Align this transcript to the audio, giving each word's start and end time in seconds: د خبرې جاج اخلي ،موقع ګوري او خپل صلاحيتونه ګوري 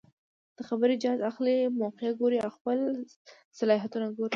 د 0.57 0.59
خبرې 0.69 0.95
جاج 1.03 1.19
اخلي 1.29 1.57
،موقع 1.79 2.09
ګوري 2.19 2.37
او 2.45 2.49
خپل 2.57 2.77
صلاحيتونه 3.59 4.07
ګوري 4.17 4.29